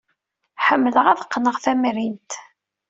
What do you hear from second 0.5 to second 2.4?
Ḥemmleɣ ad qqneɣ tamrint.